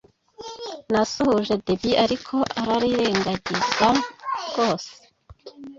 Nasuhuje 0.91 1.53
Debby 1.65 1.91
ariko 2.05 2.35
arairengagiza 2.61 3.89
rwose. 4.47 4.91